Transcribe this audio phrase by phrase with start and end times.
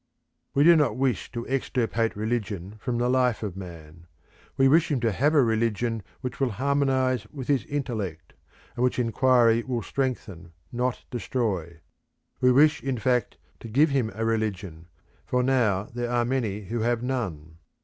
[0.55, 4.07] We do not wish to extirpate religion from the life of man;
[4.57, 8.33] we wish him to have a religion which will harmonise with his intellect,
[8.75, 11.81] and which inquiry will strengthen, not destroy.
[12.39, 14.87] We wish, in fact, to give him a religion,
[15.23, 17.59] for now there are many who have none.